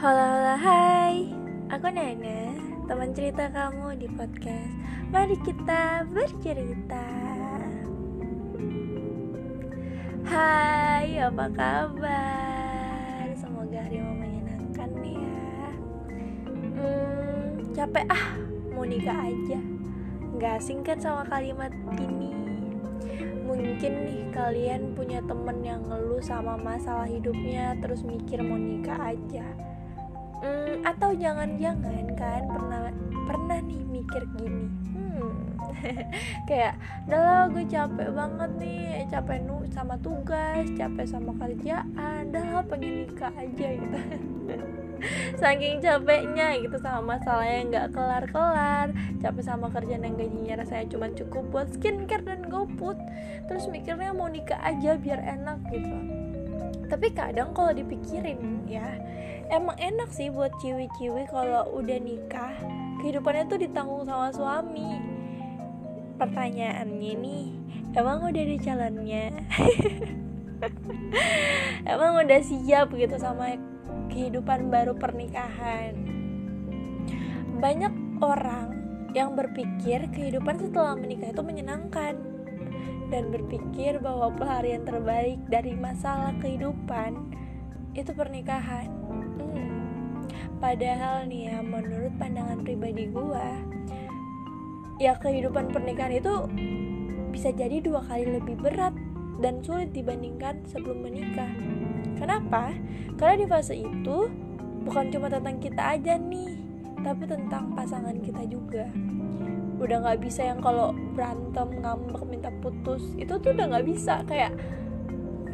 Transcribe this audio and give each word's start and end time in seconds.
Aku 0.00 1.92
Nana, 1.92 2.56
teman 2.88 3.12
cerita 3.12 3.52
kamu 3.52 4.00
di 4.00 4.08
podcast. 4.08 4.72
Mari 5.12 5.36
kita 5.44 6.08
bercerita. 6.08 7.04
Hai, 10.24 11.20
apa 11.20 11.52
kabar? 11.52 13.28
Semoga 13.36 13.76
hari 13.76 14.00
mau 14.00 14.16
menyenangkan 14.16 14.88
ya. 15.04 15.68
Hmm, 16.80 17.60
Capek 17.76 18.08
ah, 18.08 18.40
mau 18.72 18.88
nikah 18.88 19.20
aja. 19.20 19.60
Gak 20.40 20.64
asing 20.64 20.80
kan 20.80 20.96
sama 20.96 21.28
kalimat 21.28 21.76
ini. 22.00 22.32
Mungkin 23.44 23.92
nih 24.08 24.32
kalian 24.32 24.96
punya 24.96 25.20
temen 25.28 25.60
yang 25.60 25.84
ngeluh 25.84 26.24
sama 26.24 26.56
masalah 26.56 27.04
hidupnya 27.04 27.76
Terus 27.82 28.00
mikir 28.06 28.40
mau 28.40 28.56
nikah 28.56 29.10
aja 29.10 29.42
hmm, 30.40 30.84
atau 30.84 31.10
jangan-jangan 31.16 32.06
kan 32.16 32.42
pernah 32.48 32.80
pernah 33.28 33.58
nih 33.62 33.82
mikir 33.86 34.22
gini. 34.36 34.66
Hmm, 34.92 35.32
kayak 36.48 36.74
dah 37.06 37.48
gue 37.48 37.64
capek 37.68 38.08
banget 38.12 38.50
nih 38.60 39.06
capek 39.08 39.38
nu 39.44 39.64
sama 39.70 39.94
tugas 40.00 40.66
capek 40.76 41.06
sama 41.06 41.32
kerjaan 41.38 42.30
dah 42.32 42.62
pengen 42.66 43.06
nikah 43.06 43.32
aja 43.36 43.68
gitu. 43.76 43.98
Saking 45.40 45.80
capeknya 45.80 46.60
gitu 46.60 46.76
sama 46.76 47.16
masalah 47.16 47.48
yang 47.48 47.72
nggak 47.72 47.88
kelar-kelar 47.96 48.92
capek 49.24 49.44
sama 49.44 49.72
kerjaan 49.72 50.04
yang 50.04 50.16
gajinya 50.20 50.60
rasanya 50.60 50.86
cuma 50.92 51.08
cukup 51.16 51.44
buat 51.48 51.68
skincare 51.72 52.24
dan 52.24 52.44
goput 52.52 53.00
terus 53.48 53.64
mikirnya 53.72 54.12
mau 54.12 54.28
nikah 54.28 54.60
aja 54.60 55.00
biar 55.00 55.24
enak 55.24 55.56
gitu 55.72 56.19
tapi 56.90 57.14
kadang 57.14 57.54
kalau 57.54 57.70
dipikirin 57.70 58.66
ya 58.66 58.98
emang 59.46 59.78
enak 59.78 60.10
sih 60.10 60.26
buat 60.26 60.50
ciwi-ciwi 60.58 61.30
kalau 61.30 61.70
udah 61.78 61.98
nikah 62.02 62.54
kehidupannya 62.98 63.46
tuh 63.46 63.58
ditanggung 63.62 64.04
sama 64.04 64.28
suami. 64.34 64.98
Pertanyaannya 66.18 67.12
nih 67.16 67.46
emang 67.96 68.26
udah 68.26 68.42
ada 68.44 68.56
calonnya 68.60 69.32
emang 71.94 72.12
udah 72.20 72.40
siap 72.44 72.92
gitu 72.92 73.16
sama 73.16 73.56
kehidupan 74.10 74.68
baru 74.68 74.98
pernikahan? 74.98 75.94
Banyak 77.62 78.20
orang 78.20 78.68
yang 79.14 79.34
berpikir 79.34 80.06
kehidupan 80.12 80.60
setelah 80.60 80.94
menikah 80.94 81.34
itu 81.34 81.42
menyenangkan 81.42 82.29
dan 83.10 83.34
berpikir 83.34 83.98
bahwa 83.98 84.30
pelarian 84.38 84.86
terbaik 84.86 85.42
dari 85.50 85.74
masalah 85.74 86.32
kehidupan 86.38 87.34
itu 87.92 88.14
pernikahan. 88.14 88.88
Padahal 90.62 91.26
nih 91.26 91.50
ya 91.50 91.58
menurut 91.60 92.14
pandangan 92.16 92.62
pribadi 92.62 93.10
gue 93.10 93.48
ya 95.00 95.16
kehidupan 95.16 95.72
pernikahan 95.72 96.20
itu 96.20 96.34
bisa 97.34 97.50
jadi 97.50 97.82
dua 97.82 98.04
kali 98.04 98.38
lebih 98.38 98.54
berat 98.60 98.92
dan 99.40 99.64
sulit 99.64 99.90
dibandingkan 99.90 100.62
sebelum 100.68 101.02
menikah. 101.02 101.50
Kenapa? 102.20 102.76
karena 103.20 103.36
di 103.36 103.46
fase 103.52 103.76
itu 103.76 104.32
bukan 104.88 105.12
cuma 105.12 105.28
tentang 105.28 105.60
kita 105.60 105.82
aja 105.92 106.16
nih 106.16 106.56
tapi 107.04 107.28
tentang 107.28 107.76
pasangan 107.76 108.16
kita 108.16 108.48
juga 108.48 108.88
udah 109.80 109.96
nggak 110.04 110.20
bisa 110.20 110.44
yang 110.44 110.60
kalau 110.60 110.92
berantem 111.16 111.80
ngambek 111.80 112.20
minta 112.28 112.52
putus 112.60 113.00
itu 113.16 113.32
tuh 113.40 113.56
udah 113.56 113.66
nggak 113.72 113.86
bisa. 113.88 114.20
Kayak 114.28 114.52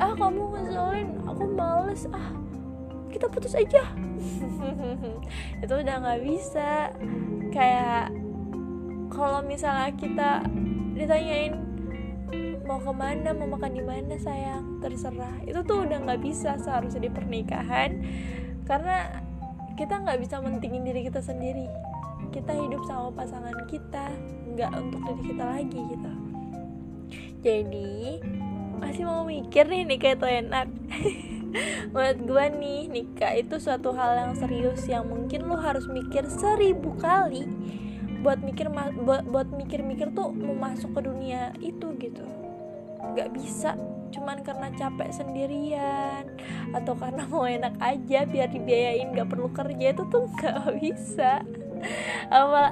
ah 0.00 0.16
kamu 0.16 0.42
ngeselin 0.56 1.08
aku 1.28 1.44
males 1.52 2.02
ah 2.10 2.32
kita 3.12 3.30
putus 3.30 3.54
aja. 3.54 3.84
Itu 5.62 5.74
udah 5.78 5.96
nggak 6.02 6.20
bisa. 6.26 6.90
Kayak 7.54 8.10
kalau 9.12 9.46
misalnya 9.46 9.94
kita 9.94 10.30
ditanyain 10.98 11.54
mau 12.66 12.80
ke 12.80 12.90
mana 12.90 13.30
mau 13.36 13.46
makan 13.54 13.76
di 13.76 13.84
mana 13.86 14.18
sayang? 14.18 14.82
Terserah. 14.82 15.46
Itu 15.46 15.62
tuh 15.62 15.86
udah 15.86 16.02
nggak 16.02 16.20
bisa 16.26 16.58
seharusnya 16.58 17.06
di 17.06 17.10
pernikahan. 17.12 18.02
Karena 18.66 19.22
kita 19.78 20.02
nggak 20.02 20.18
bisa 20.18 20.42
mentingin 20.42 20.82
diri 20.82 21.06
kita 21.06 21.22
sendiri 21.22 21.66
kita 22.34 22.50
hidup 22.50 22.82
sama 22.90 23.14
pasangan 23.14 23.54
kita 23.70 24.10
nggak 24.58 24.70
untuk 24.74 25.00
diri 25.06 25.22
kita 25.30 25.44
lagi 25.46 25.80
gitu. 25.86 26.12
Jadi 27.46 27.94
masih 28.82 29.06
mau 29.06 29.22
mikir 29.22 29.70
nih 29.70 29.86
kayak 30.02 30.18
tuh 30.18 30.26
enak. 30.26 30.66
Menurut 31.94 32.18
gue 32.26 32.44
nih 32.58 32.80
nikah 32.90 33.38
itu 33.38 33.62
suatu 33.62 33.94
hal 33.94 34.18
yang 34.18 34.32
serius 34.34 34.82
yang 34.90 35.06
mungkin 35.06 35.46
lo 35.46 35.54
harus 35.54 35.86
mikir 35.86 36.26
seribu 36.26 36.98
kali 36.98 37.46
buat 38.26 38.42
mikir 38.42 38.66
buat 39.06 39.22
buat 39.30 39.48
mikir-mikir 39.54 40.10
tuh 40.10 40.34
mau 40.34 40.58
masuk 40.58 40.90
ke 40.98 41.00
dunia 41.06 41.54
itu 41.62 41.94
gitu. 42.02 42.26
Nggak 43.14 43.30
bisa 43.30 43.78
cuman 44.10 44.46
karena 44.46 44.70
capek 44.74 45.10
sendirian 45.10 46.22
atau 46.70 46.94
karena 46.94 47.26
mau 47.26 47.46
enak 47.46 47.74
aja 47.82 48.22
biar 48.22 48.46
dibiayain 48.46 49.10
nggak 49.10 49.26
perlu 49.26 49.50
kerja 49.50 49.90
itu 49.90 50.02
tuh 50.06 50.30
nggak 50.38 50.78
bisa 50.78 51.42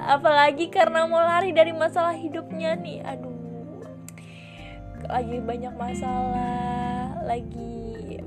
apalagi 0.07 0.69
karena 0.69 1.05
mau 1.05 1.21
lari 1.21 1.53
dari 1.53 1.71
masalah 1.71 2.15
hidupnya 2.15 2.75
nih 2.77 2.99
aduh. 3.03 3.31
Lagi 5.03 5.37
banyak 5.43 5.73
masalah 5.75 7.19
lagi 7.27 8.19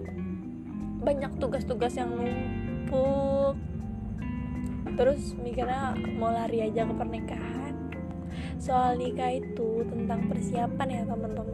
banyak 1.03 1.33
tugas-tugas 1.39 1.95
yang 1.95 2.11
numpuk. 2.13 3.55
Terus 4.97 5.37
mikirnya 5.37 5.93
mau 6.17 6.33
lari 6.33 6.65
aja 6.65 6.89
ke 6.89 6.95
pernikahan. 6.97 7.75
Soal 8.57 8.97
nikah 8.97 9.37
itu 9.37 9.85
tentang 9.85 10.27
persiapan 10.33 10.89
ya 10.89 11.03
teman-teman 11.05 11.47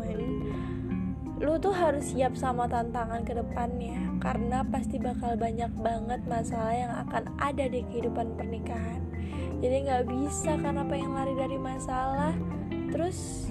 lu 1.42 1.58
tuh 1.58 1.75
harus 1.75 2.14
siap 2.14 2.38
sama 2.38 2.70
tantangan 2.70 3.26
ke 3.26 3.34
depannya 3.34 3.98
karena 4.22 4.62
pasti 4.62 5.03
bakal 5.03 5.34
banyak 5.34 5.75
banget 5.82 6.22
masalah 6.30 6.70
yang 6.70 6.92
akan 7.03 7.34
ada 7.42 7.66
di 7.66 7.82
kehidupan 7.91 8.38
pernikahan. 8.38 9.03
Jadi 9.58 9.76
nggak 9.91 10.06
bisa 10.06 10.54
karena 10.62 10.86
pengen 10.86 11.12
lari 11.19 11.34
dari 11.34 11.58
masalah 11.58 12.31
terus 12.94 13.50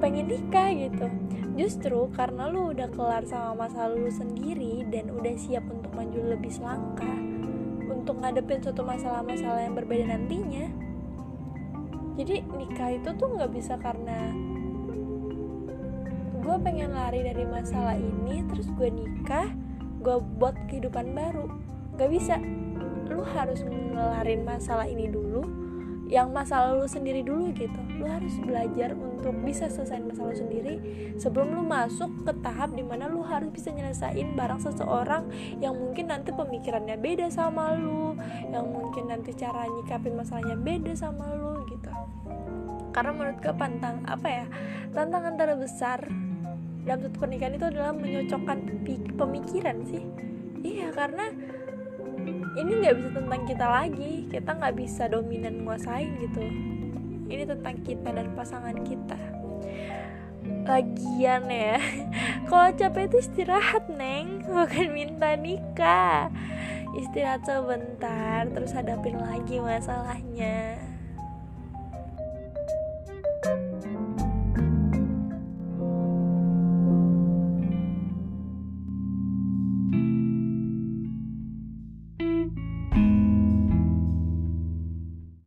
pengen 0.00 0.32
nikah 0.32 0.72
gitu. 0.72 1.06
Justru 1.54 2.08
karena 2.16 2.48
lu 2.48 2.72
udah 2.72 2.88
kelar 2.88 3.28
sama 3.28 3.68
masa 3.68 3.84
lalu 3.84 4.08
sendiri 4.08 4.88
dan 4.88 5.12
udah 5.12 5.36
siap 5.36 5.68
untuk 5.68 5.92
maju 5.92 6.32
lebih 6.32 6.48
selangkah 6.50 7.20
untuk 8.04 8.20
ngadepin 8.20 8.60
suatu 8.60 8.84
masalah-masalah 8.84 9.64
yang 9.64 9.76
berbeda 9.76 10.04
nantinya 10.12 10.68
jadi 12.14 12.46
nikah 12.46 12.90
itu 12.94 13.10
tuh 13.16 13.28
nggak 13.32 13.52
bisa 13.54 13.74
karena 13.80 14.30
gue 16.44 16.56
pengen 16.60 16.92
lari 16.92 17.24
dari 17.24 17.48
masalah 17.48 17.96
ini 17.96 18.44
terus 18.52 18.68
gue 18.76 18.92
nikah 18.92 19.48
gue 20.04 20.20
buat 20.36 20.52
kehidupan 20.68 21.16
baru. 21.16 21.48
Gak 21.96 22.12
bisa. 22.12 22.36
Lu 23.08 23.24
harus 23.24 23.64
ngelarin 23.64 24.44
masalah 24.44 24.84
ini 24.84 25.08
dulu 25.08 25.64
yang 26.04 26.36
masalah 26.36 26.76
lu 26.76 26.84
sendiri 26.84 27.24
dulu 27.24 27.48
gitu. 27.56 27.80
Lu 27.96 28.04
harus 28.04 28.36
belajar 28.44 28.92
untuk 28.92 29.32
bisa 29.40 29.72
selesai 29.72 30.04
masalah 30.04 30.36
lu 30.36 30.38
sendiri 30.44 30.74
sebelum 31.16 31.56
lu 31.56 31.64
masuk 31.64 32.12
ke 32.28 32.32
tahap 32.44 32.76
di 32.76 32.84
mana 32.84 33.08
lu 33.08 33.24
harus 33.24 33.48
bisa 33.48 33.72
nyelesain 33.72 34.36
barang 34.36 34.60
seseorang 34.60 35.32
yang 35.64 35.72
mungkin 35.72 36.12
nanti 36.12 36.28
pemikirannya 36.36 37.00
beda 37.00 37.32
sama 37.32 37.72
lu 37.72 38.12
yang 38.52 38.68
mungkin 38.68 39.08
nanti 39.08 39.32
cara 39.32 39.64
nyikapin 39.64 40.12
masalahnya 40.12 40.60
beda 40.60 40.92
sama 40.92 41.32
lu 41.32 41.64
gitu. 41.72 41.88
Karena 42.92 43.10
menurut 43.16 43.40
gue 43.40 43.54
pantang 43.56 44.04
apa 44.04 44.28
ya 44.28 44.46
tantangan 44.92 45.34
terbesar 45.40 46.23
dalam 46.84 47.00
satu 47.00 47.16
pernikahan 47.16 47.56
itu 47.56 47.66
adalah 47.66 47.92
menyocokkan 47.96 48.58
pemikiran 49.16 49.76
sih. 49.88 50.04
Iya 50.60 50.92
karena 50.92 51.32
ini 52.60 52.70
nggak 52.80 52.94
bisa 53.00 53.10
tentang 53.16 53.42
kita 53.48 53.66
lagi. 53.66 54.12
Kita 54.28 54.50
nggak 54.52 54.74
bisa 54.76 55.02
dominan 55.08 55.64
nguasain 55.64 56.12
gitu. 56.20 56.44
Ini 57.24 57.48
tentang 57.48 57.80
kita 57.80 58.08
dan 58.12 58.28
pasangan 58.36 58.76
kita. 58.84 59.20
Lagian 60.64 61.48
ya 61.48 61.80
kalau 62.48 62.68
capek 62.76 63.08
itu 63.08 63.16
istirahat 63.24 63.88
neng. 63.88 64.44
Bukan 64.44 64.92
minta 64.92 65.32
nikah. 65.40 66.28
Istirahat 66.94 67.48
sebentar 67.48 68.44
terus 68.52 68.76
hadapin 68.76 69.18
lagi 69.18 69.58
masalahnya 69.58 70.93